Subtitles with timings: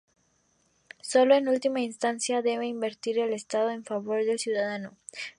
[1.03, 4.97] Sólo en última instancia debe intervenir el Estado en favor del ciudadano.